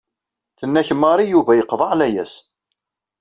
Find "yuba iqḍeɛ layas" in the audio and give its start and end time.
1.27-2.33